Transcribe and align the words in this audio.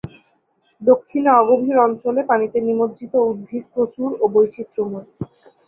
দক্ষিণে 0.81 1.29
অগভীর 1.41 1.77
অঞ্চলে 1.79 2.21
পানিতে 2.29 2.57
নিমজ্জিত 2.67 3.13
উদ্ভিদ 3.29 3.63
প্রচুর 3.73 4.09
ও 4.19 4.25
বৈচিত্র্যময়। 4.35 5.07